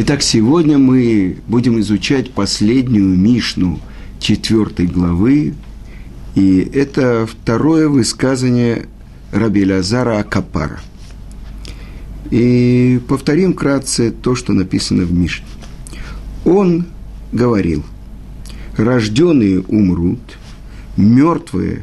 [0.00, 3.80] Итак, сегодня мы будем изучать последнюю Мишну
[4.20, 5.54] четвертой главы,
[6.36, 8.86] и это второе высказывание
[9.32, 10.78] Раби Лазара Акапара.
[12.30, 15.46] И повторим вкратце то, что написано в Мишне.
[16.44, 16.86] Он
[17.32, 17.82] говорил,
[18.76, 20.20] рожденные умрут,
[20.96, 21.82] мертвые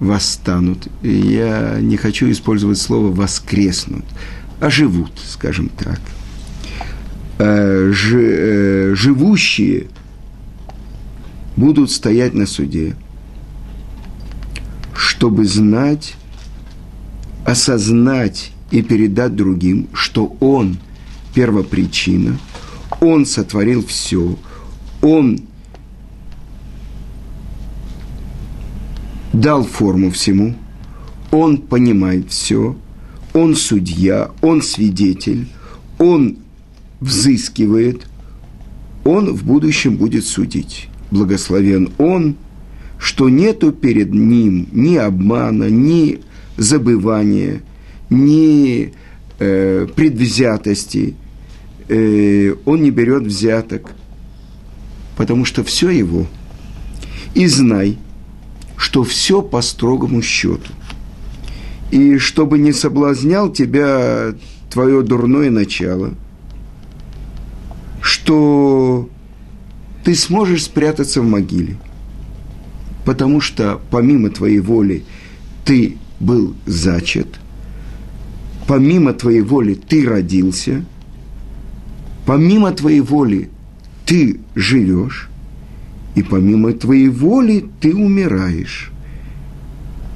[0.00, 0.86] восстанут.
[1.02, 4.04] Я не хочу использовать слово воскреснут,
[4.60, 5.98] а живут, скажем так–
[8.94, 9.88] живущие
[11.56, 12.94] будут стоять на суде,
[14.94, 16.14] чтобы знать,
[17.44, 20.78] осознать и передать другим, что Он
[21.34, 22.38] первопричина,
[23.00, 24.36] Он сотворил все,
[25.00, 25.40] Он
[29.32, 30.54] дал форму всему,
[31.30, 32.76] Он понимает все,
[33.34, 35.48] Он судья, Он свидетель,
[35.98, 36.36] Он
[37.02, 38.06] взыскивает,
[39.04, 40.88] он в будущем будет судить.
[41.10, 42.36] Благословен он,
[42.98, 46.20] что нету перед ним ни обмана, ни
[46.56, 47.62] забывания,
[48.08, 48.92] ни
[49.38, 51.16] э, предвзятости.
[51.88, 53.90] Э, он не берет взяток,
[55.16, 56.26] потому что все его.
[57.34, 57.98] И знай,
[58.76, 60.72] что все по строгому счету.
[61.90, 64.34] И чтобы не соблазнял тебя
[64.70, 66.14] твое дурное начало–
[68.22, 69.08] что
[70.04, 71.76] ты сможешь спрятаться в могиле,
[73.04, 75.02] потому что помимо твоей воли
[75.64, 77.26] ты был зачат,
[78.68, 80.84] помимо твоей воли ты родился,
[82.24, 83.50] помимо твоей воли
[84.06, 85.28] ты живешь,
[86.14, 88.92] и помимо твоей воли ты умираешь.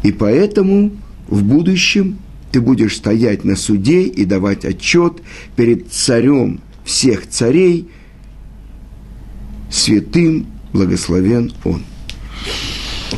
[0.04, 0.92] И поэтому
[1.26, 2.18] в будущем
[2.52, 5.22] ты будешь стоять на суде и давать отчет
[5.56, 7.88] перед царем всех царей,
[9.70, 11.82] святым благословен Он.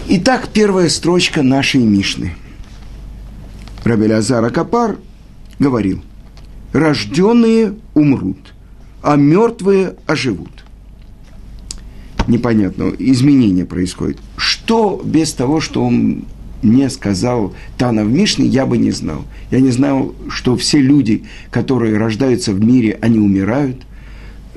[0.08, 2.34] Итак, первая строчка нашей Мишны.
[3.84, 4.98] Рабелязар Акапар
[5.58, 6.02] говорил,
[6.72, 8.54] рожденные умрут,
[9.02, 10.64] а мертвые оживут.
[12.26, 14.18] Непонятно, изменение происходит.
[14.36, 16.24] Что без того, что он
[16.62, 19.24] мне сказал Тана в Мишне, я бы не знал.
[19.50, 23.82] Я не знал, что все люди, которые рождаются в мире, они умирают.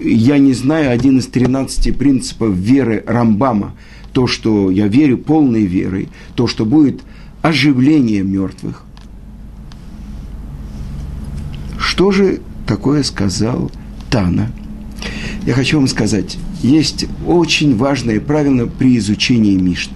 [0.04, 3.76] Я не знаю один из 13 принципов веры Рамбама,
[4.14, 7.02] то, что я верю полной верой, то, что будет
[7.42, 8.84] оживление мертвых.
[11.78, 13.72] Что же такое сказал
[14.10, 14.52] Тана?
[15.46, 19.96] Я хочу вам сказать, есть очень важное правило при изучении Мишны.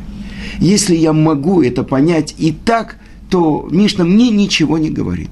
[0.60, 2.98] Если я могу это понять и так,
[3.30, 5.32] то Мишна мне ничего не говорит.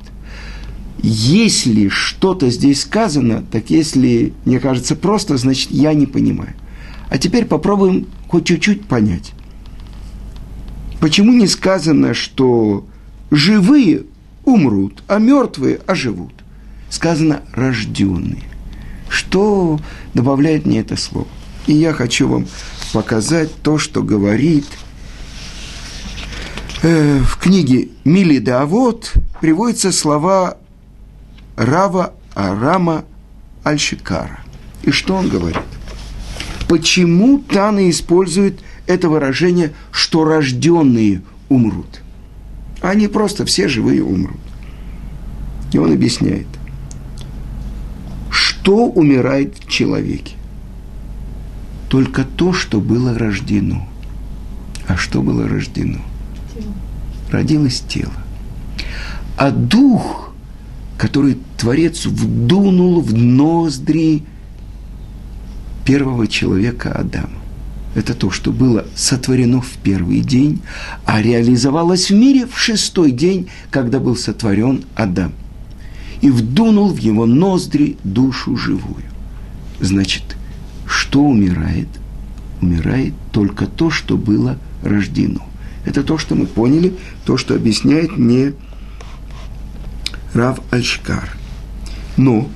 [1.03, 6.53] Если что-то здесь сказано, так если мне кажется просто, значит я не понимаю.
[7.09, 9.34] А теперь попробуем хоть чуть-чуть понять.
[11.02, 12.88] Почему не сказано, что
[13.30, 14.03] живые
[14.46, 16.34] умрут, а мертвые оживут?
[16.90, 18.44] Сказано рожденные.
[19.09, 19.81] Что
[20.13, 21.28] добавляет мне это слово?
[21.68, 22.47] И я хочу вам
[22.94, 24.66] показать то, что говорит–
[26.86, 30.58] Э, в книге Мили Давод приводятся слова
[31.56, 33.06] Рава Арама
[33.64, 34.40] Альшикара.
[34.84, 35.62] И что он говорит?
[36.68, 42.02] Почему Тана использует это выражение, что рожденные умрут?
[42.81, 44.40] Они просто все живые умрут.
[45.72, 46.47] И он объясняет,
[48.30, 50.36] что умирает в человеке?
[51.90, 53.88] Только то, что было рождено.
[54.88, 56.00] А что было рождено?
[57.34, 58.13] родилось тело.
[59.38, 60.33] А дух,
[60.98, 64.24] который Творец вдунул в ноздри
[65.86, 67.44] первого человека Адама.
[67.96, 70.62] Это то, что было сотворено в первый день,
[71.06, 75.34] а реализовалось в мире в шестой день, когда был сотворен Адам.
[76.22, 79.04] И вдунул в его ноздри душу живую.
[79.80, 80.24] Значит,
[80.88, 81.90] что умирает?
[82.62, 85.45] Умирает только то, что было рождено.
[85.86, 86.94] Это то, что мы поняли,
[87.25, 88.54] то, что объясняет мне
[90.33, 91.30] Рав Альшкар.
[92.18, 92.50] Но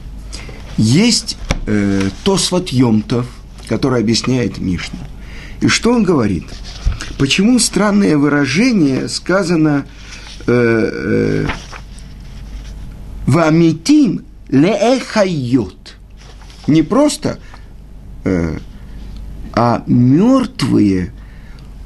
[0.77, 3.27] есть э, Тосфат Йомтов,
[3.67, 4.99] который объясняет Мишну.
[5.61, 6.45] И что он говорит?
[7.17, 9.85] Почему странное выражение сказано
[10.45, 11.47] э, э,
[13.25, 15.95] «Вамитим леэхайот».
[16.67, 17.39] Не просто,
[18.23, 18.59] э,
[19.53, 21.13] а мертвые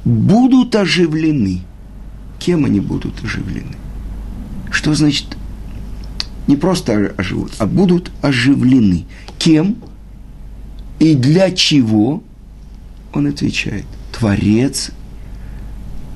[0.04, 1.62] будут оживлены.
[2.38, 3.76] Кем они будут оживлены?
[4.70, 5.36] Что значит
[6.46, 9.06] Не просто оживут, а будут оживлены.
[9.38, 9.76] Кем
[10.98, 12.22] и для чего?
[13.12, 13.84] Он отвечает.
[14.12, 14.90] Творец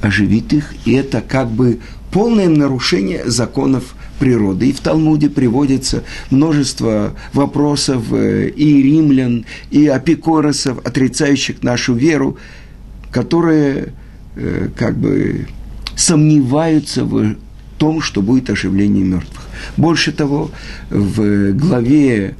[0.00, 1.80] оживит их, и это как бы
[2.10, 4.68] полное нарушение законов природы.
[4.68, 12.38] И в Талмуде приводится множество вопросов э, и римлян, и апикоросов, отрицающих нашу веру,
[13.10, 13.92] которые
[14.36, 15.48] э, как бы
[15.96, 17.36] сомневаются в
[17.76, 19.42] том, что будет оживление мертвых.
[19.76, 20.50] Больше того,
[20.90, 22.36] в главе,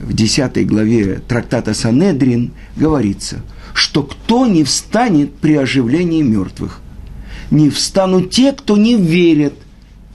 [0.00, 3.42] в 10 главе трактата Санедрин говорится,
[3.74, 6.80] что кто не встанет при оживлении мертвых,
[7.50, 9.54] не встанут те, кто не верит,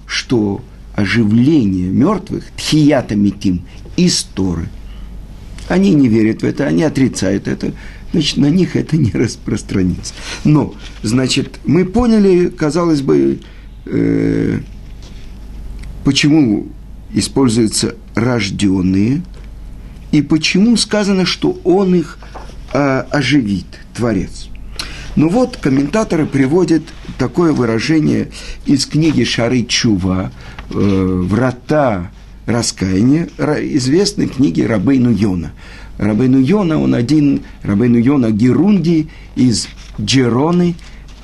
[0.05, 0.61] что
[0.93, 3.61] оживление мертвых, тхията митим,
[3.97, 4.67] из Торы.
[5.67, 7.71] Они не верят в это, они отрицают это,
[8.11, 10.13] значит, на них это не распространится.
[10.43, 13.39] Но, значит, мы поняли, казалось бы,
[13.85, 14.59] э,
[16.03, 16.67] почему
[17.13, 19.21] используются рожденные,
[20.11, 22.17] и почему сказано, что он их
[22.73, 24.49] э, оживит, Творец.
[25.15, 26.83] Ну вот, комментаторы приводят
[27.17, 28.29] такое выражение
[28.65, 30.31] из книги Шары Чува
[30.69, 32.11] э, «Врата
[32.45, 35.51] раскаяния», известной книги Рабейну Йона.
[35.97, 39.67] Рабейну Йона, он один, Рабейну Йона Герунди из
[39.99, 40.75] Джероны,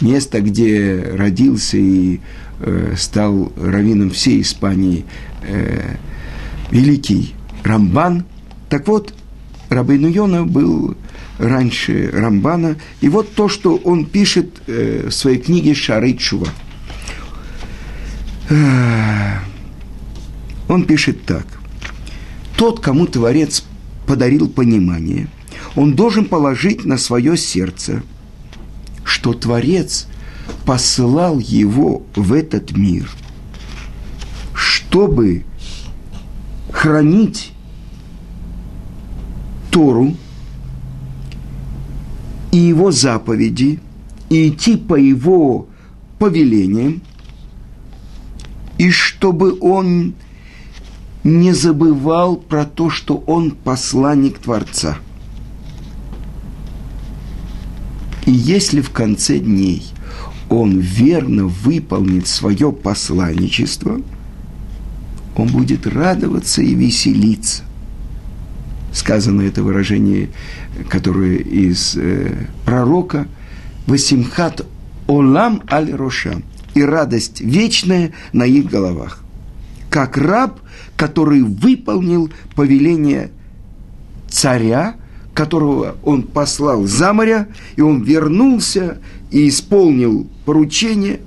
[0.01, 2.19] место, где родился и
[2.59, 5.06] э, стал раввином всей Испании
[5.44, 5.95] э,
[6.71, 8.25] великий Рамбан.
[8.69, 9.13] Так вот,
[9.69, 10.95] Рабейну Йона был
[11.38, 12.77] раньше Рамбана.
[13.01, 16.48] И вот то, что он пишет э, в своей книге «Шары Чува».
[18.50, 19.39] Э,
[20.68, 21.45] он пишет так.
[22.56, 23.63] Тот, кому Творец
[24.06, 25.27] подарил понимание,
[25.75, 28.01] он должен положить на свое сердце,
[29.04, 30.07] что Творец
[30.67, 33.09] посылал его в этот мир,
[34.53, 35.45] чтобы
[36.73, 37.53] хранить
[39.71, 40.13] Тору,
[42.51, 43.79] и его заповеди,
[44.29, 45.67] и идти по его
[46.19, 47.01] повелениям,
[48.77, 50.15] и чтобы он
[51.23, 54.97] не забывал про то, что он посланник Творца.
[58.25, 59.93] И если в конце дней
[60.49, 64.01] он верно выполнит свое посланничество,
[65.35, 67.63] он будет радоваться и веселиться.
[68.94, 70.29] Сказано это выражение
[70.89, 73.27] которую из э, пророка
[73.88, 74.65] «Васимхат
[75.07, 76.41] олам аль роша»
[76.73, 79.23] и радость вечная на их головах.
[79.89, 80.59] Как раб,
[80.95, 83.31] который выполнил повеление
[84.29, 84.95] царя,
[85.37, 88.97] которого он послал за моря, и он вернулся
[89.31, 91.19] и исполнил поручение.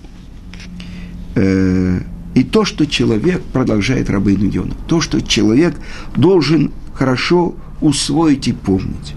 [1.36, 2.00] Э,
[2.34, 5.74] и то, что человек, продолжает рабыну Йона, то, что человек
[6.16, 9.14] должен хорошо усвоить и помнить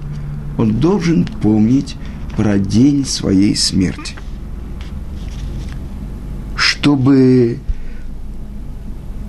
[0.58, 1.96] он должен помнить
[2.38, 4.16] про день своей смерти.
[6.56, 7.60] Чтобы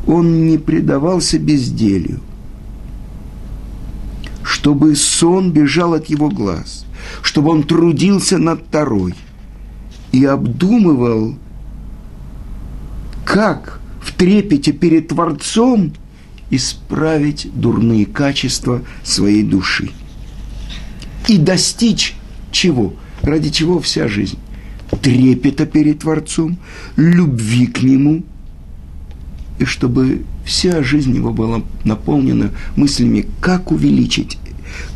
[0.06, 2.20] он не предавался безделью,
[4.64, 6.86] чтобы сон бежал от его глаз,
[7.20, 9.14] чтобы он трудился над второй
[10.10, 11.34] и обдумывал,
[13.26, 15.92] как в трепете перед Творцом
[16.48, 19.90] исправить дурные качества своей души–
[21.28, 22.14] и достичь
[22.50, 22.94] чего?
[23.20, 24.38] Ради чего вся жизнь?
[25.02, 26.56] Трепета перед Творцом,
[26.96, 28.22] любви к Нему,
[29.58, 34.38] и чтобы вся жизнь его была наполнена мыслями, как увеличить,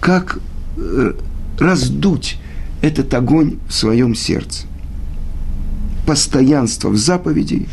[0.01, 0.39] как
[0.77, 1.13] э,
[1.59, 2.39] раздуть
[2.81, 4.67] этот огонь в своем сердце.
[6.07, 7.69] Постоянство в заповеди,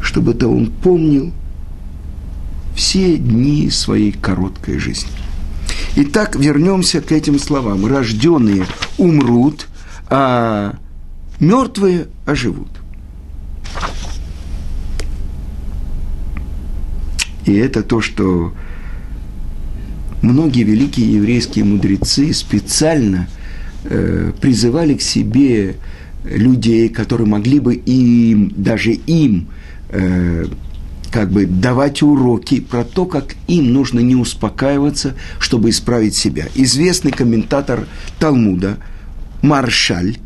[0.00, 1.32] чтобы это он помнил
[2.74, 5.10] все дни своей короткой жизни.
[5.96, 7.84] Итак, вернемся к этим словам.
[7.86, 8.66] Рожденные
[8.98, 9.66] умрут,
[10.08, 10.76] а
[11.40, 12.68] мертвые оживут.
[17.46, 18.52] И это то, что
[20.22, 23.28] многие великие еврейские мудрецы специально
[23.84, 25.76] э, призывали к себе
[26.24, 29.48] людей, которые могли бы им, даже им,
[29.90, 30.46] э,
[31.10, 36.46] как бы давать уроки про то, как им нужно не успокаиваться, чтобы исправить себя.
[36.54, 37.86] Известный комментатор
[38.18, 38.78] Талмуда
[39.42, 40.18] Маршаль,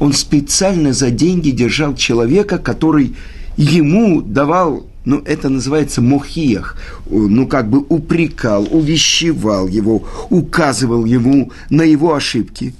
[0.00, 3.14] он специально за деньги держал человека, который
[3.56, 6.76] ему давал, ну, это называется мохиях,
[7.10, 12.74] ну, как бы упрекал, увещевал его, указывал ему на его ошибки.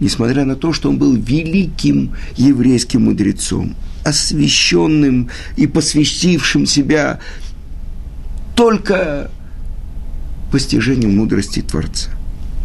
[0.00, 3.74] Несмотря на то, что он был великим еврейским мудрецом–
[4.04, 7.20] освященным и посвятившим себя
[8.54, 9.30] только
[10.50, 12.10] постижению мудрости Творца.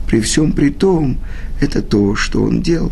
[0.08, 1.18] При всем при том,
[1.62, 2.92] это то, что он делал.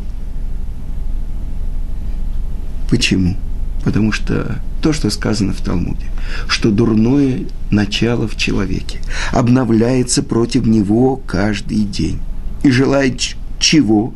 [2.89, 3.37] Почему?
[3.83, 6.05] Потому что то, что сказано в Талмуде,
[6.49, 8.99] что дурное начало в человеке
[9.31, 12.19] обновляется против него каждый день
[12.63, 13.21] и желает
[13.59, 14.13] чего?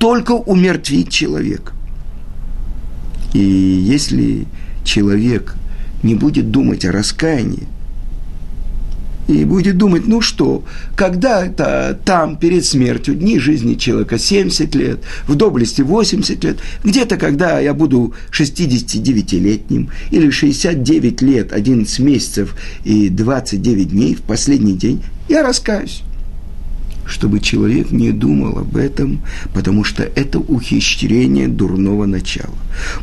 [0.00, 1.72] Только умертвить человека.
[3.34, 4.46] И если
[4.82, 5.54] человек
[6.02, 7.68] не будет думать о раскаянии,
[9.28, 10.64] и будет думать, ну что,
[10.96, 17.58] когда-то там, перед смертью, дни жизни человека 70 лет, в доблести 80 лет, где-то, когда
[17.60, 22.54] я буду 69-летним, или 69 лет, 11 месяцев
[22.84, 26.02] и 29 дней в последний день, я раскаюсь.
[27.06, 32.54] Чтобы человек не думал об этом, потому что это ухищрение дурного начала.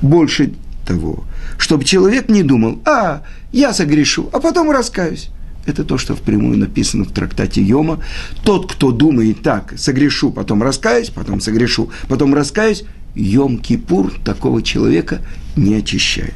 [0.01, 0.53] Больше
[0.85, 1.23] того,
[1.57, 5.29] чтобы человек не думал, а, я согрешу, а потом раскаюсь.
[5.71, 7.99] Это то, что впрямую написано в трактате Йома.
[8.43, 12.83] Тот, кто думает так, согрешу, потом раскаюсь, потом согрешу, потом раскаюсь,
[13.15, 15.21] Йом-Кипур такого человека
[15.55, 16.35] не очищает.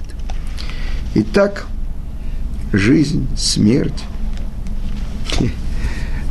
[1.16, 1.68] Итак,
[2.72, 4.06] жизнь, смерть.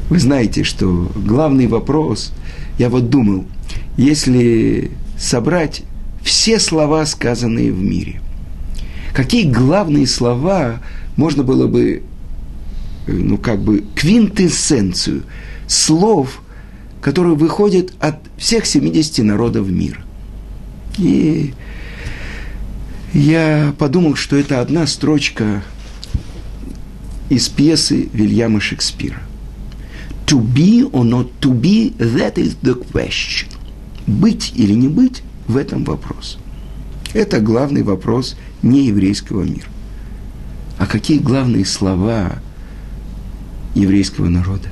[0.08, 2.32] Вы знаете, что главный вопрос,
[2.78, 3.44] я вот думал,
[3.98, 5.82] если собрать
[6.22, 8.22] все слова, сказанные в мире,
[9.12, 10.80] какие главные слова
[11.16, 12.02] можно было бы
[13.06, 15.24] ну, как бы квинтэссенцию
[15.66, 16.40] слов,
[17.00, 20.04] которые выходят от всех 70 народов мира.
[20.98, 21.52] И
[23.12, 25.62] я подумал, что это одна строчка
[27.28, 29.20] из пьесы Вильяма Шекспира.
[30.26, 33.48] To be or not to be, that is the question.
[34.06, 36.38] Быть или не быть, в этом вопрос.
[37.12, 39.68] Это главный вопрос нееврейского мира.
[40.78, 42.40] А какие главные слова
[43.74, 44.68] еврейского народа.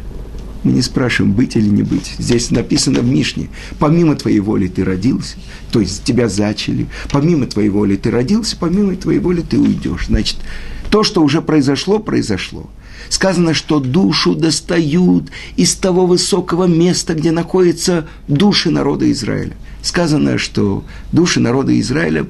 [0.65, 2.15] Мы не спрашиваем, быть или не быть.
[2.19, 5.37] Здесь написано в Мишне, помимо твоей воли ты родился,
[5.73, 10.07] то есть тебя зачали, помимо твоей воли ты родился, помимо твоей воли ты уйдешь.
[10.07, 10.37] Значит,
[10.91, 12.71] то, что уже произошло, произошло.
[13.09, 19.57] Сказано, что душу достают из того высокого места, где находятся души народа Израиля.
[19.83, 22.27] Сказано, что души народа Израиля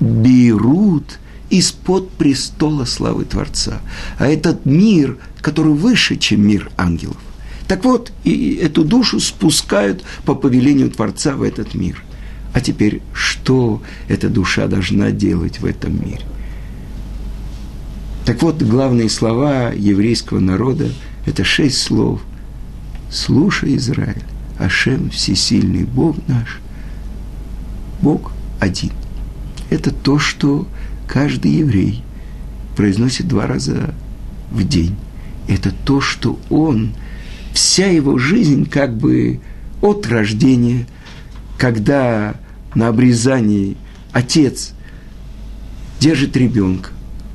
[0.00, 1.18] берут
[1.50, 3.80] из-под престола славы Творца.
[4.18, 7.18] А этот мир, который выше, чем мир ангелов.
[7.66, 12.02] Так вот, и эту душу спускают по повелению Творца в этот мир.
[12.52, 16.22] А теперь, что эта душа должна делать в этом мире?
[18.24, 20.88] Так вот, главные слова еврейского народа–
[21.26, 22.20] это шесть слов.
[23.10, 24.22] «Слушай, Израиль,
[24.58, 26.60] Ашем– всесильный Бог наш,
[28.02, 28.92] Бог один».
[29.68, 30.66] Это то, что
[31.10, 32.02] каждый еврей
[32.76, 33.94] произносит два раза
[34.52, 34.94] в день.
[35.48, 36.92] Это то, что он,
[37.52, 39.40] вся его жизнь как бы
[39.82, 40.86] от рождения,
[41.58, 42.36] когда
[42.76, 43.76] на обрезании
[44.12, 44.72] отец
[45.98, 46.90] держит ребенка,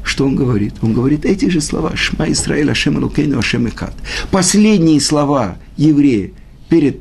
[0.05, 0.75] что он говорит?
[0.81, 1.95] Он говорит эти же слова.
[1.95, 3.93] Шма Исраиль, Ашем Элукейну, Ашем Экат.
[4.31, 6.31] Последние слова еврея
[6.69, 6.99] перед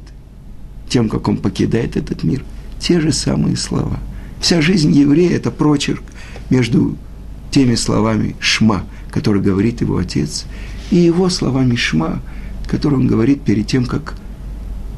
[0.88, 2.43] тем, как он покидает этот мир.
[2.81, 4.00] Те же самые слова.
[4.40, 6.02] Вся жизнь еврея– это прочерк
[6.50, 6.96] между
[7.50, 10.46] теми словами «шма», которые говорит его отец,
[10.90, 12.20] и его словами «шма»,
[12.66, 14.14] которые он говорит перед тем, как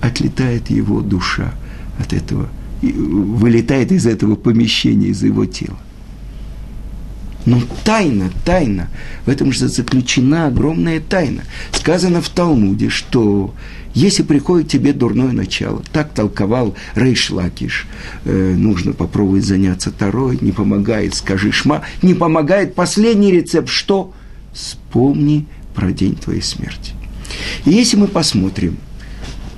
[0.00, 1.52] отлетает его душа
[1.98, 2.48] от этого,
[2.82, 5.78] вылетает из этого помещения, из его тела.
[7.46, 8.88] Но тайна, тайна,
[9.24, 11.44] в этом же заключена огромная тайна.
[11.72, 13.54] Сказано в Талмуде, что
[13.94, 17.86] если приходит тебе дурное начало, так толковал Рейш Лакиш,
[18.24, 24.12] э, нужно попробовать заняться второй, не помогает, скажи шма, не помогает последний рецепт, что?
[24.52, 26.92] Вспомни про день твоей смерти.
[27.64, 28.76] И если мы посмотрим,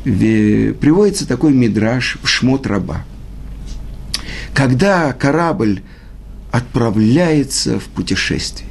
[0.05, 3.05] приводится такой мидраж в шмот раба.
[4.53, 5.83] Когда корабль
[6.51, 8.71] отправляется в путешествие,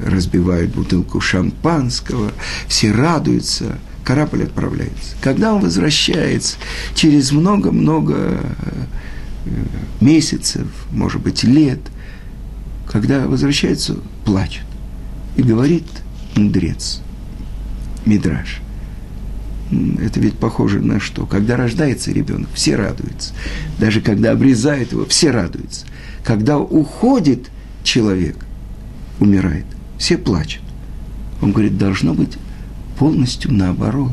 [0.00, 2.32] разбивают бутылку шампанского,
[2.68, 5.16] все радуются– корабль отправляется.
[5.20, 6.56] Когда он возвращается,
[6.94, 9.64] через много-много э,
[10.00, 11.80] месяцев, может быть, лет,
[12.86, 14.64] когда возвращается, плачет.
[15.36, 15.86] И говорит
[16.36, 17.00] мудрец,
[18.04, 18.60] Мидраш.
[20.00, 21.24] Это ведь похоже на что?
[21.24, 23.32] Когда рождается ребенок, все радуются.
[23.78, 25.86] Даже когда обрезают его, все радуются.
[26.24, 27.50] Когда уходит
[27.82, 28.36] человек,
[29.18, 29.64] умирает,
[29.98, 30.62] все плачут.
[31.40, 32.36] Он говорит, должно быть
[32.98, 34.12] полностью наоборот.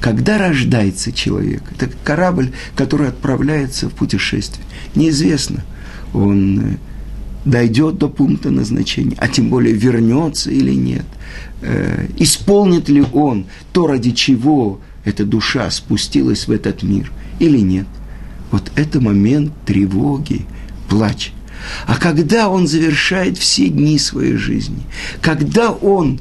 [0.00, 4.64] Когда рождается человек, это корабль, который отправляется в путешествие.
[4.94, 5.64] Неизвестно,
[6.12, 6.76] он э,
[7.44, 11.04] дойдет до пункта назначения, а тем более вернется или нет.
[11.62, 17.86] Э, исполнит ли он то, ради чего эта душа спустилась в этот мир или нет.
[18.50, 20.46] Вот это момент тревоги,
[20.88, 21.30] плача.
[21.86, 24.82] А когда он завершает все дни своей жизни,
[25.20, 26.20] когда он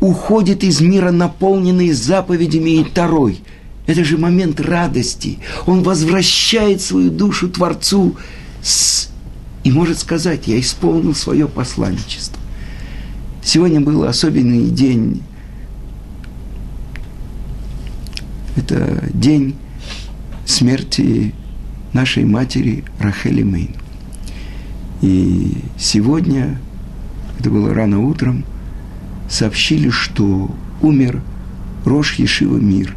[0.00, 3.40] уходит из мира, наполненный заповедями и Тарой,
[3.86, 5.38] это же момент радости.
[5.66, 8.16] Он возвращает свою душу Творцу
[8.62, 9.11] с...
[9.64, 12.40] и может сказать, я исполнил свое посланничество.
[13.44, 15.22] Сегодня был особенный день.
[18.56, 19.56] Это день
[20.44, 21.34] смерти
[21.92, 23.74] нашей матери Рахели Мейн.
[25.00, 26.60] И сегодня,
[27.38, 28.44] это было рано утром,
[29.28, 31.22] сообщили, что умер
[31.84, 32.94] Рош Ешива Мир,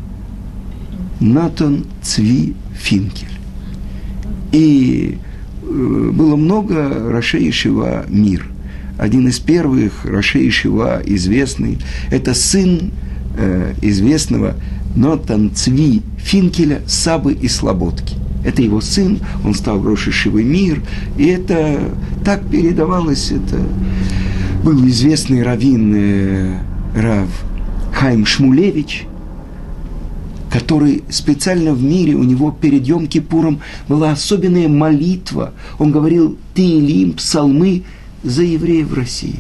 [1.19, 3.27] Натан Цви Финкель.
[4.51, 5.17] И
[5.65, 8.47] было много Ешива Мир.
[8.97, 10.05] Один из первых
[10.39, 11.79] Ешива известный,
[12.11, 12.91] это сын
[13.37, 14.55] э, известного
[14.95, 18.15] Нотан Цви Финкеля Сабы и Слободки.
[18.45, 20.81] Это его сын, он стал Рошишевый мир,
[21.17, 21.79] и это
[22.23, 23.59] так передавалось, это
[24.63, 26.59] был известный раввин э,
[26.95, 27.29] Рав
[27.93, 29.07] Хайм Шмулевич,
[30.55, 33.59] который специально в мире, у него перед Йом Кипуром
[33.89, 35.53] была особенная молитва.
[35.79, 37.83] Он говорил Теилим, псалмы
[38.23, 39.39] за евреев России,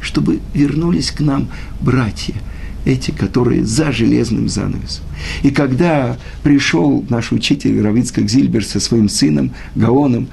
[0.00, 1.48] чтобы вернулись к нам
[1.80, 2.34] братья–
[2.84, 5.04] эти, которые за железным занавесом.
[5.42, 10.28] И когда пришел наш учитель Равицкак Зильбер со своим сыном Гаоном,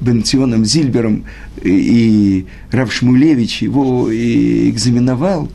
[0.00, 1.24] Бенционом Зильбером,
[1.62, 5.50] и Рав Шмулевич его и экзаменовал,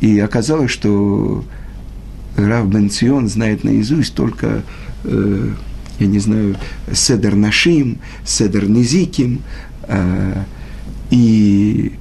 [0.00, 1.44] и оказалось, что
[2.36, 4.62] Рав Бенцион знает наизусть только,
[5.04, 5.48] э,
[5.98, 6.56] я не знаю,
[6.92, 9.42] Седер Нашим, Седер Низиким,
[9.88, 10.44] э,
[11.10, 11.92] и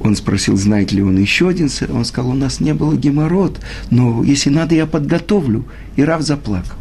[0.00, 1.90] он спросил, знает ли он еще один сыр.
[1.92, 5.64] Он сказал, у нас не было геморрот, но если надо, я подготовлю.
[5.96, 6.78] И Рав заплакал.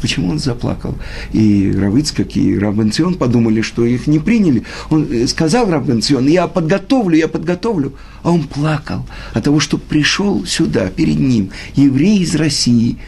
[0.00, 0.96] Почему он заплакал?
[1.32, 4.64] И Равицкак, и Равенцион подумали, что их не приняли.
[4.90, 7.94] Он э, сказал Равенцион, я подготовлю, я подготовлю.
[8.22, 12.98] А он плакал от того, что пришел сюда, перед ним, еврей из России,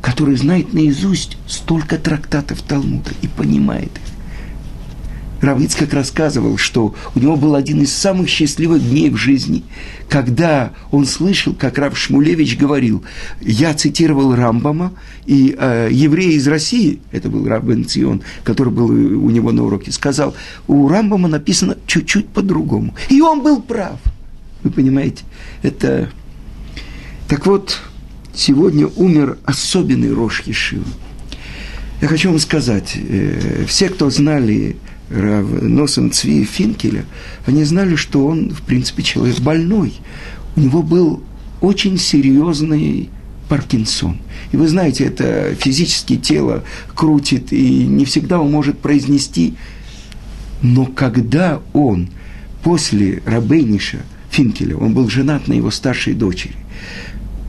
[0.00, 4.13] который знает наизусть столько трактатов Талмуда и понимает их.
[5.44, 9.62] Равицкак рассказывал, что у него был один из самых счастливых дней в жизни,
[10.08, 13.04] когда он слышал, как Рав Шмулевич говорил,
[13.40, 14.92] я цитировал Рамбама,
[15.26, 19.92] и э, еврей из России, это был Рав Бенцион, который был у него на уроке,
[19.92, 20.34] сказал,
[20.66, 22.94] у Рамбама написано чуть-чуть по-другому.
[23.08, 24.00] И он был прав.
[24.62, 25.24] Вы понимаете,
[25.62, 26.10] это...
[27.28, 27.80] Так вот,
[28.34, 30.84] сегодня умер особенный Рош Ешива.
[32.00, 34.76] Я хочу вам сказать, э, все, кто знали
[35.10, 37.04] Рав Носом Цви Финкеля,
[37.46, 39.94] они знали, что он, в принципе, человек больной.
[40.56, 41.22] У него был
[41.60, 43.10] очень серьезный
[43.48, 44.18] Паркинсон.
[44.52, 46.64] И вы знаете, это физически тело
[46.94, 49.54] крутит, и не всегда он может произнести.
[50.62, 52.08] Но когда он
[52.62, 53.98] после Рабейниша
[54.30, 56.56] Финкеля, он был женат на его старшей дочери,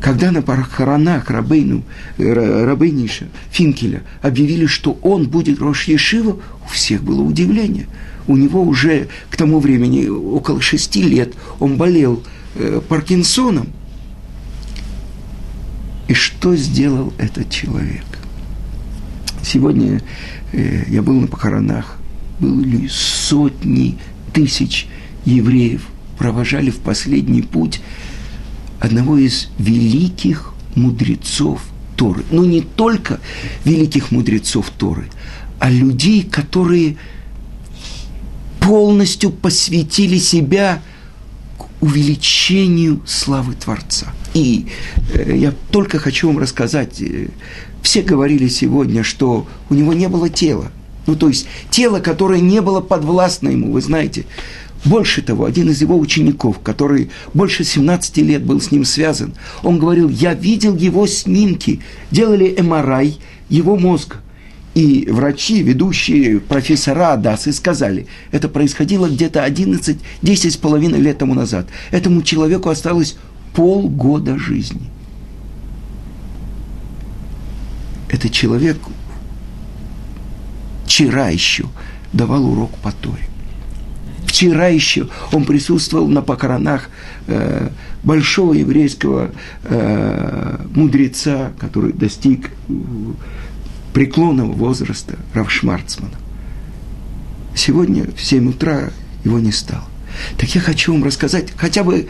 [0.05, 1.81] когда на похоронах Рабейну,
[2.19, 7.87] Рабейниша Финкеля объявили, что он будет Рош Ешива, у всех было удивление.
[8.27, 12.21] У него уже к тому времени около шести лет он болел
[12.53, 13.69] э, Паркинсоном.
[16.07, 18.05] И что сделал этот человек?
[19.41, 20.03] Сегодня
[20.51, 21.97] э, я был на похоронах,
[22.39, 23.97] были сотни
[24.33, 24.85] тысяч
[25.25, 25.87] евреев,
[26.19, 27.81] провожали в последний путь
[28.79, 31.61] одного из великих мудрецов
[31.95, 32.23] Торы.
[32.31, 33.19] Но не только
[33.63, 35.05] великих мудрецов Торы,
[35.59, 36.97] а людей, которые
[38.59, 40.81] полностью посвятили себя
[41.81, 44.07] увеличению славы Творца.
[44.33, 44.67] И
[45.13, 47.27] э, я только хочу вам рассказать, э,
[47.83, 50.71] все говорили сегодня, что у него не было тела.
[51.05, 54.25] Ну, то есть тело, которое не было подвластно ему, вы знаете,
[54.85, 59.79] больше того, один из его учеников, который больше 17 лет был с ним связан, он
[59.79, 63.17] говорил, я видел его снимки, делали МРАЙ
[63.49, 64.17] его мозга.
[64.75, 71.33] И врачи, ведущие профессора Адасы, сказали, это происходило где-то 11, 10 с половиной лет тому
[71.33, 71.67] назад.
[71.91, 73.15] Этому человеку осталось
[73.53, 74.81] полгода жизни.
[78.09, 78.77] Этот человек
[80.85, 81.65] вчера еще
[82.11, 83.23] давал урок по Торе
[84.35, 86.89] Вчера еще он присутствовал на похоронах
[87.27, 87.69] э,
[88.03, 89.31] большого еврейского
[89.63, 92.49] э, мудреца, который достиг
[93.93, 96.15] преклонного возраста Равшмарцмана.
[97.55, 98.89] Сегодня в 7 утра
[99.23, 99.85] его не стало.
[100.37, 102.09] Так я хочу вам рассказать хотя бы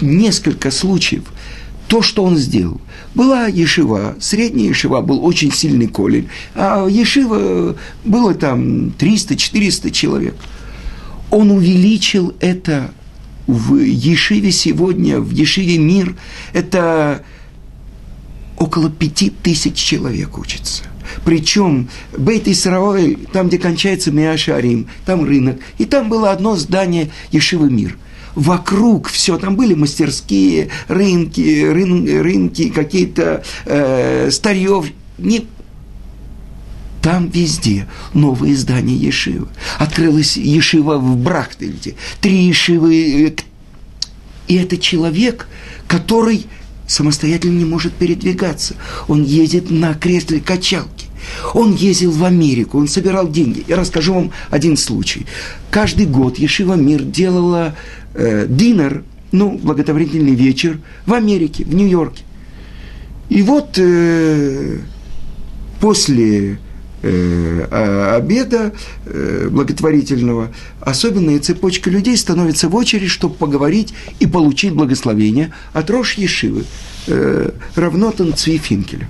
[0.00, 1.24] несколько случаев,
[1.88, 2.80] то, что он сделал.
[3.14, 10.36] Была Ешива, средняя Ешива, был очень сильный колель, а Ешива было там 300-400 человек.
[11.30, 12.90] Он увеличил это
[13.46, 16.16] в Ешиве сегодня, в Ешиве мир,
[16.52, 17.22] это
[18.58, 20.84] около пяти тысяч человек учатся.
[21.24, 27.70] Причем Бейт Исраэль, там, где кончается Миашарим, там рынок, и там было одно здание Ешивы
[27.70, 27.96] мир–
[28.36, 34.86] вокруг все, там были мастерские, рынки, рын, рынки, какие-то э, старьев,
[35.18, 35.46] не
[37.06, 39.46] там везде новые здания Ешивы.
[39.78, 43.32] Открылась Ешива в Брахтельде, три Ешивы.
[44.48, 45.46] И это человек,
[45.86, 46.46] который
[46.88, 48.74] самостоятельно не может передвигаться.
[49.06, 51.06] Он едет на кресле качалки.
[51.54, 53.64] Он ездил в Америку, он собирал деньги.
[53.68, 55.26] Я расскажу вам один случай.
[55.70, 57.76] Каждый год Ешива Мир делала
[58.14, 62.24] э, динер, ну, благотворительный вечер в Америке, в Нью-Йорке.
[63.28, 64.78] И вот э,
[65.80, 66.58] после
[67.02, 68.72] обеда
[69.04, 70.48] э, благотворительного
[70.80, 76.64] особенная цепочка людей становится в очередь, чтобы поговорить и получить благословение от Рош Ешивы,
[77.06, 79.08] э, Равнотан Цвифинкеля.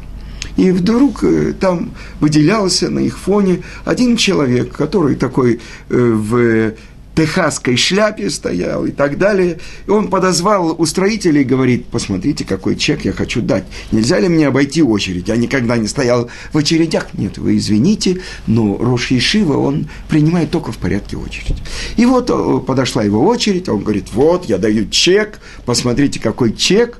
[0.56, 6.72] И вдруг э, там выделялся на их фоне один человек, который такой э, в
[7.16, 9.58] техасской шляпе стоял и так далее.
[9.86, 13.64] И он подозвал устроителей и говорит, посмотрите, какой чек я хочу дать.
[13.90, 15.28] Нельзя ли мне обойти очередь?
[15.28, 17.08] Я никогда не стоял в очередях.
[17.14, 21.56] Нет, вы извините, но Рош Ешива, он принимает только в порядке очередь.
[21.96, 26.98] И вот э, подошла его очередь, он говорит, вот, я даю чек, посмотрите, какой чек.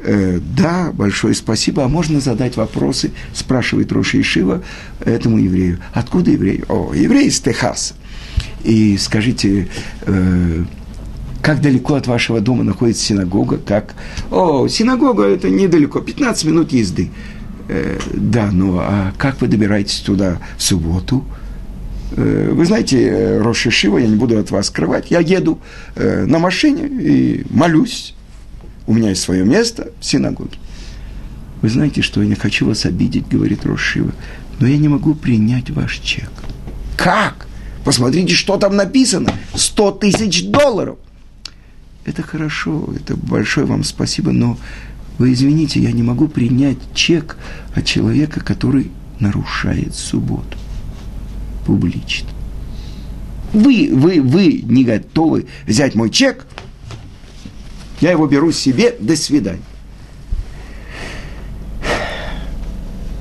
[0.00, 1.84] Э, да, большое спасибо.
[1.84, 3.10] А можно задать вопросы?
[3.34, 4.62] Спрашивает Роша Ишива
[5.04, 5.80] этому еврею.
[5.92, 6.64] Откуда еврей?
[6.68, 7.94] О, еврей из Техаса.
[8.64, 9.68] И скажите,
[10.02, 10.64] э,
[11.42, 13.58] как далеко от вашего дома находится синагога?
[13.58, 13.94] Как?
[14.30, 17.10] О, синагога это недалеко, 15 минут езды.
[17.68, 21.24] Э, да, ну а как вы добираетесь туда в субботу?
[22.16, 25.58] Э, вы знаете, э, Роша Шива, я не буду от вас скрывать, я еду
[25.94, 28.14] э, на машине и молюсь.
[28.86, 30.58] У меня есть свое место в синагоге.
[31.60, 34.12] Вы знаете, что я не хочу вас обидеть, говорит Рошива,
[34.60, 36.30] но я не могу принять ваш чек.
[36.96, 37.47] Как?
[37.88, 39.32] Посмотрите, что там написано.
[39.54, 40.98] 100 тысяч долларов.
[42.04, 44.58] Это хорошо, это большое вам спасибо, но
[45.16, 47.38] вы извините, я не могу принять чек
[47.74, 50.58] от человека, который нарушает субботу
[51.64, 52.28] публично.
[53.54, 56.46] Вы, вы, вы не готовы взять мой чек,
[58.02, 59.62] я его беру себе, до свидания.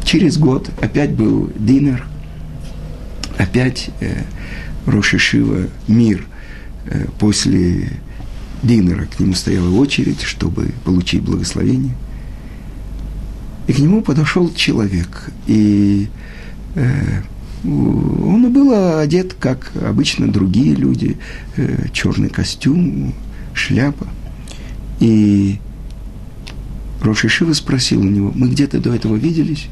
[0.03, 2.05] Через год опять был динер,
[3.37, 4.23] опять э,
[4.85, 6.25] Рошишива мир
[6.85, 7.91] э, после
[8.63, 11.93] динера к нему стояла очередь, чтобы получить благословение.
[13.67, 16.07] И к нему подошел человек, и
[16.75, 17.21] э,
[17.63, 21.17] он был одет, как обычно другие люди,
[21.57, 23.13] э, черный костюм,
[23.53, 24.07] шляпа.
[24.99, 25.59] И
[27.01, 29.67] Рошишива спросил у него, мы где-то до этого виделись?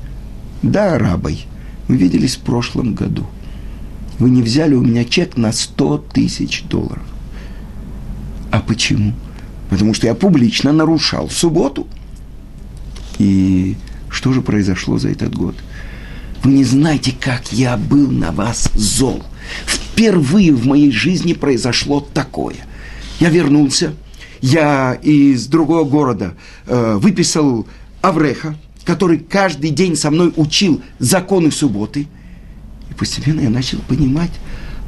[0.62, 1.46] Да, рабой.
[1.88, 3.26] Мы виделись в прошлом году
[4.20, 7.04] вы не взяли у меня чек на 100 тысяч долларов.
[8.52, 9.14] А почему?
[9.70, 11.88] Потому что я публично нарушал субботу.
[13.18, 13.76] И
[14.10, 15.56] что же произошло за этот год?
[16.44, 19.24] Вы не знаете, как я был на вас зол.
[19.66, 22.56] Впервые в моей жизни произошло такое.
[23.20, 23.94] Я вернулся,
[24.42, 26.36] я из другого города
[26.68, 27.68] э, выписал
[28.02, 32.08] Авреха, который каждый день со мной учил законы субботы–
[32.94, 34.32] постепенно я начал понимать,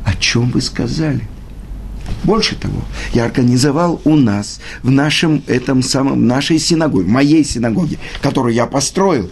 [0.06, 1.22] о чем вы сказали.
[2.24, 2.82] Больше того,
[3.14, 9.30] я организовал у нас, в нашем этом самом, нашей синагоге, моей синагоге, которую я построил,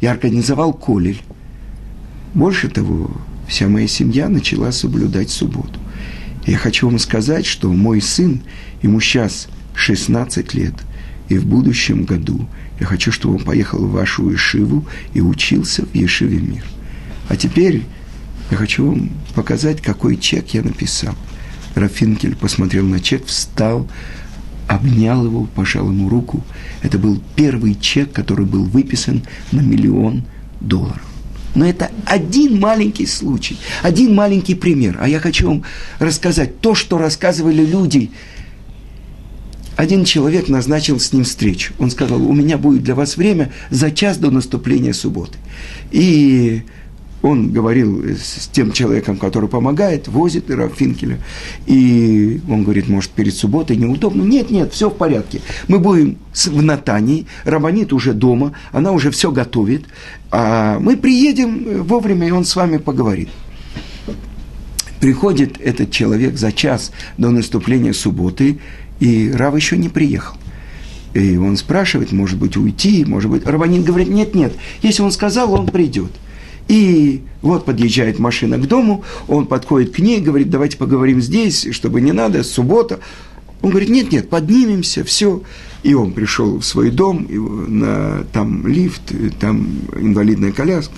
[0.00, 1.20] я организовал колель.
[2.34, 3.10] Больше того,
[3.46, 5.78] вся моя семья начала соблюдать субботу.
[6.46, 8.42] Я хочу вам сказать, что мой сын,
[8.82, 10.74] ему сейчас 16 лет,
[11.28, 12.46] и в будущем году
[12.80, 16.64] я хочу, чтобы он поехал в вашу Ешиву и учился в Ешиве мир.
[17.28, 17.84] А теперь
[18.50, 21.14] я хочу вам показать, какой чек я написал.
[21.74, 23.88] Рафинкель посмотрел на чек, встал,
[24.68, 26.44] обнял его, пожал ему руку.
[26.82, 30.24] Это был первый чек, который был выписан на миллион
[30.60, 31.02] долларов.
[31.54, 34.98] Но это один маленький случай, один маленький пример.
[35.00, 35.64] А я хочу вам
[35.98, 38.10] рассказать то, что рассказывали люди.
[39.76, 41.72] Один человек назначил с ним встречу.
[41.78, 45.36] Он сказал, у меня будет для вас время за час до наступления субботы.
[45.90, 46.62] И
[47.24, 51.18] он говорил с тем человеком, который помогает, возит Рафинкеля,
[51.66, 54.22] и он говорит, может, перед субботой неудобно.
[54.22, 55.40] Нет, нет, все в порядке.
[55.66, 59.86] Мы будем в Натании, Раманит уже дома, она уже все готовит,
[60.30, 63.30] а мы приедем вовремя, и он с вами поговорит.
[65.00, 68.58] Приходит этот человек за час до наступления субботы,
[69.00, 70.36] и Рав еще не приехал.
[71.14, 73.46] И он спрашивает, может быть, уйти, может быть.
[73.46, 76.10] Рабанин говорит, нет, нет, если он сказал, он придет.
[76.68, 82.00] И вот подъезжает машина к дому, он подходит к ней, говорит, давайте поговорим здесь, чтобы
[82.00, 83.00] не надо, суббота.
[83.60, 85.42] Он говорит, нет, нет, поднимемся, все.
[85.82, 89.02] И он пришел в свой дом, и на, там лифт,
[89.40, 90.94] там инвалидная коляска,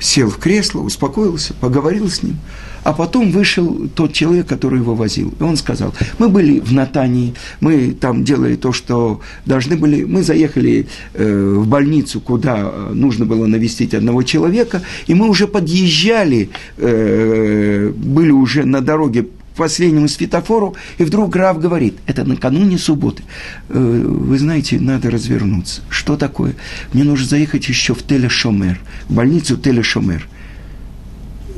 [0.00, 2.36] сел в кресло, успокоился, поговорил с ним–
[2.84, 5.32] а потом вышел тот человек, который его возил.
[5.38, 10.04] И он сказал, мы были в Натании, мы там делали то, что должны были.
[10.04, 16.50] Мы заехали э, в больницу, куда нужно было навестить одного человека, и мы уже подъезжали,
[16.76, 23.22] э, были уже на дороге последнему светофору, и вдруг граф говорит, это накануне субботы,
[23.68, 25.82] э, вы знаете, надо развернуться.
[25.90, 26.54] Что такое?
[26.92, 30.28] Мне нужно заехать еще в Телешомер, в больницу Телешомер.
[30.30, 30.37] Э,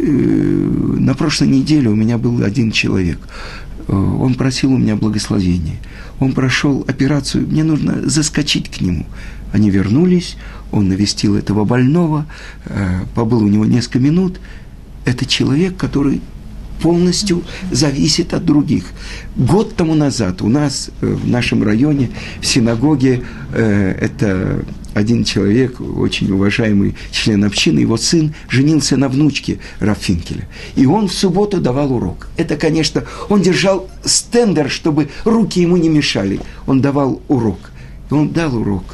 [0.02, 3.18] на прошлой неделе у меня был один человек.
[3.88, 5.78] Э, он просил у меня благословения.
[6.18, 9.06] Он прошел операцию, мне нужно заскочить к нему.
[9.52, 10.36] Они вернулись,
[10.70, 12.26] он навестил этого больного,
[12.66, 14.40] э, побыл у него несколько минут.
[15.04, 16.20] Это человек, который
[16.82, 18.84] полностью зависит от других.
[19.36, 22.10] Год тому назад у нас в нашем районе
[22.40, 29.58] в синагоге э, это один человек, очень уважаемый член общины, его сын женился на внучке
[29.78, 30.48] Рафинкеля.
[30.74, 32.28] И он в субботу давал урок.
[32.36, 36.40] Это, конечно, он держал стендер, чтобы руки ему не мешали.
[36.66, 37.70] Он давал урок.
[38.10, 38.84] И он дал урок.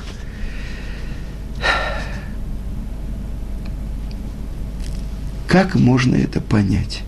[5.49, 7.03] Как можно это понять?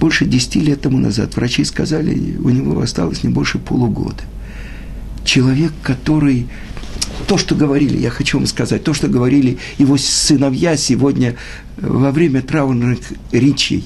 [0.00, 4.24] Больше десяти лет тому назад врачи сказали, у него осталось не больше полугода.
[5.24, 6.48] Человек, который
[7.26, 11.36] то, что говорили, я хочу вам сказать, то, что говорили его сыновья сегодня
[11.76, 12.98] во время траурных
[13.32, 13.84] речей.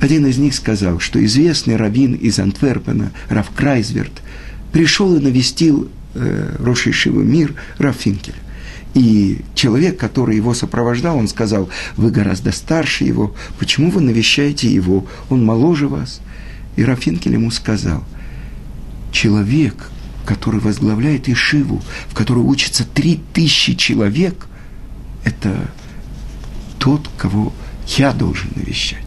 [0.00, 4.22] Один из них сказал, что известный раввин из Антверпена, Раф Крайзверт,
[4.72, 8.34] пришел и навестил э, Рошишивый мир Раф Финкель.
[8.94, 15.06] И человек, который его сопровождал, он сказал, вы гораздо старше его, почему вы навещаете его,
[15.30, 16.20] он моложе вас.
[16.76, 18.04] И Рафинкель ему сказал,
[19.12, 19.90] человек,
[20.28, 24.46] который возглавляет Ишиву, в которой учатся три тысячи человек,
[25.24, 25.70] это
[26.78, 27.50] тот, кого
[27.96, 29.06] я должен навещать.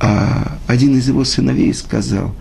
[0.00, 2.36] А один из его сыновей сказал,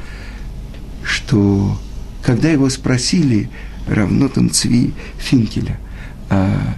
[1.02, 1.80] что
[2.22, 3.50] когда его спросили,
[3.88, 5.80] равно Цви Финкеля,
[6.30, 6.76] а,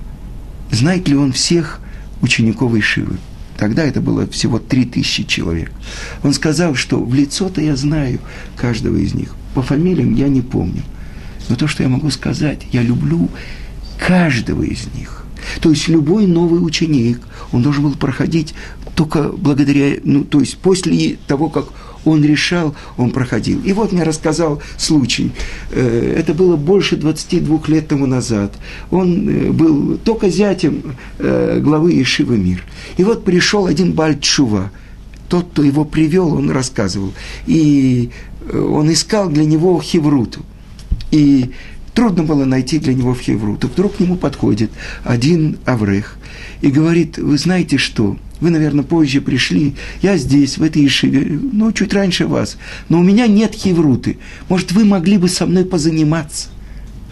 [0.70, 1.82] знает ли он всех
[2.22, 3.18] учеников Ишивы,
[3.58, 5.72] Тогда это было всего три тысячи человек.
[6.24, 8.20] Он сказал, что в лицо-то я знаю
[8.58, 9.34] каждого из них.
[9.54, 10.84] По фамилиям я не помню.
[11.50, 13.30] Но то, что я могу сказать, я люблю
[14.00, 15.26] каждого из них.
[15.62, 18.54] То есть любой новый ученик, он должен был проходить
[18.96, 21.66] только благодаря, ну, то есть после того, как
[22.06, 23.62] он решал, он проходил.
[23.64, 25.32] И вот мне рассказал случай.
[25.72, 28.54] Э, это было больше 22 лет тому назад.
[28.92, 32.64] Он э, был только зятем э, главы Ишивы Мир.
[32.98, 34.72] И вот пришел один Бальчува.
[35.28, 37.12] Тот, кто его привел, он рассказывал.
[37.48, 38.12] И
[38.54, 40.42] он искал для него хевруту.
[41.16, 41.52] И
[41.94, 43.56] трудно было найти для него в Хевру.
[43.56, 44.70] То вдруг к нему подходит
[45.06, 46.18] один Аврех
[46.60, 51.72] и говорит, вы знаете что, вы, наверное, позже пришли, я здесь, в этой Ишиве, ну,
[51.72, 52.58] чуть раньше вас,
[52.90, 54.18] но у меня нет Хевруты.
[54.50, 56.50] Может, вы могли бы со мной позаниматься?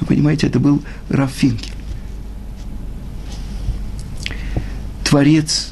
[0.02, 1.72] Вы понимаете, это был Рафинкель.
[5.06, 5.72] Творец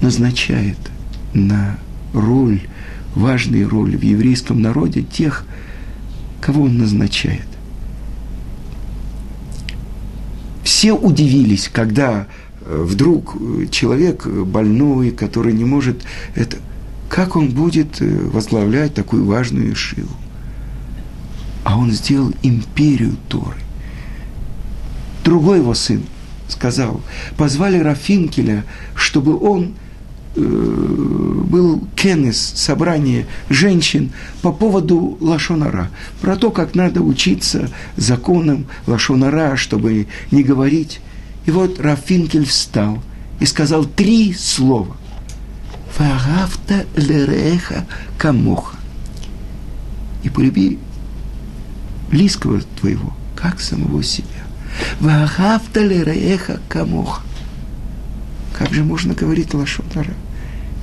[0.00, 0.78] назначает
[1.32, 1.78] на
[2.12, 2.62] роль,
[3.16, 5.44] важные роли в еврейском народе тех,
[6.46, 7.48] кого он назначает.
[10.62, 12.28] Все удивились, когда
[12.60, 13.36] э, вдруг
[13.72, 16.04] человек больной, который не может
[16.36, 16.58] это,
[17.08, 20.16] как он будет э, возглавлять такую важную Ишиву?
[21.64, 23.58] А он сделал империю Торы.
[25.24, 26.04] Другой его сын
[26.46, 27.00] сказал,
[27.36, 28.62] позвали Рафинкеля,
[28.94, 29.85] чтобы он э,
[30.36, 40.06] был кенес, собрание женщин по поводу лашонара, про то, как надо учиться законам лашонара, чтобы
[40.30, 41.00] не говорить.
[41.46, 43.02] И вот Рафинкель встал
[43.40, 44.96] и сказал три слова.
[45.94, 47.86] Фагафта лереха
[48.18, 48.76] камоха.
[50.22, 50.78] И полюби
[52.10, 54.26] близкого твоего, как самого себя.
[55.00, 57.22] Вагафта лереха камоха.
[58.52, 60.14] Как же можно говорить лашонара?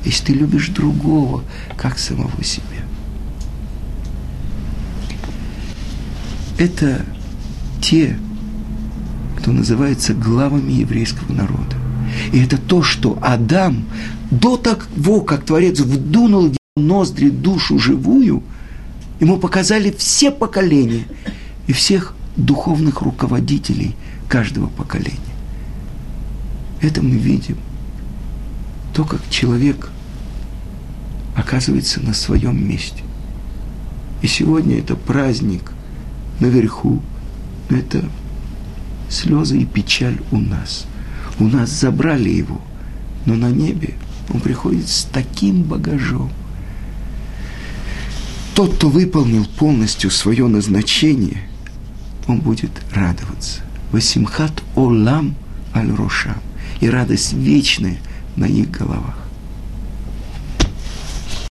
[0.06, 1.44] Если ты любишь другого,
[1.78, 2.64] как самого себя.
[6.58, 7.06] Это
[7.82, 8.18] те,
[9.38, 11.76] кто называется главами еврейского народа.
[12.32, 13.86] И это то, что Адам
[14.32, 18.44] до того, как Творец вдунул в ноздри душу живую,
[19.20, 21.06] ему показали все поколения
[21.68, 23.96] и всех духовных руководителей
[24.28, 25.20] каждого поколения.
[26.82, 27.58] Это мы видим.
[28.94, 29.90] То, как человек
[31.36, 33.04] оказывается на своем месте.
[34.22, 35.72] И сегодня это праздник
[36.40, 37.02] наверху,
[37.70, 38.06] но это
[39.10, 40.86] слезы и печаль у нас.
[41.40, 42.62] У нас забрали его,
[43.26, 43.96] но на небе
[44.32, 46.32] он приходит с таким багажом.
[48.56, 51.48] Тот, кто выполнил полностью свое назначение,
[52.28, 53.62] он будет радоваться.
[53.92, 55.36] Васимхат олам
[55.76, 56.38] аль рошам.
[56.80, 57.98] И радость вечная
[58.36, 59.23] на их головах.